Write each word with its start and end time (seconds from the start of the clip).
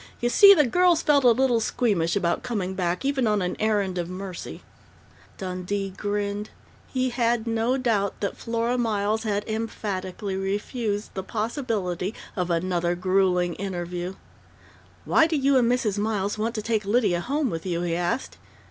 "You 0.19 0.29
see, 0.29 0.55
the 0.55 0.65
girls 0.65 1.03
felt 1.03 1.23
a 1.23 1.29
little 1.29 1.59
squeamish 1.59 2.15
about 2.15 2.41
coming 2.41 2.73
back, 2.73 3.05
even 3.05 3.27
on 3.27 3.39
an 3.43 3.55
errand 3.59 3.99
of 3.99 4.09
mercy" 4.09 4.63
Dundee 5.37 5.93
grinned. 5.95 6.49
He 6.87 7.11
had 7.11 7.45
no 7.45 7.77
doubt 7.77 8.19
that 8.19 8.35
Flora 8.35 8.79
Miles 8.79 9.21
had 9.25 9.47
emphatically 9.47 10.35
refused 10.35 11.13
the 11.13 11.21
possibility 11.21 12.15
of 12.35 12.49
another 12.49 12.95
gruelling 12.95 13.53
interview. 13.57 14.15
"Why 15.05 15.27
do 15.27 15.35
you 15.37 15.55
and 15.57 15.71
Mrs. 15.71 15.99
Miles 15.99 16.35
want 16.35 16.55
to 16.55 16.63
take 16.63 16.83
Lydia 16.83 17.19
home 17.21 17.51
with 17.51 17.63
you?" 17.63 17.81
he 17.83 17.95
asked. 17.95 18.39